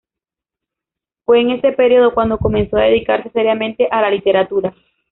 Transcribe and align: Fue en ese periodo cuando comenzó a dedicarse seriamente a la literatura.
Fue 1.25 1.41
en 1.41 1.51
ese 1.51 1.73
periodo 1.73 2.11
cuando 2.15 2.39
comenzó 2.39 2.75
a 2.75 2.85
dedicarse 2.85 3.29
seriamente 3.29 3.87
a 3.91 4.01
la 4.01 4.09
literatura. 4.09 4.73